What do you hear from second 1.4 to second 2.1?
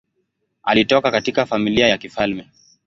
familia ya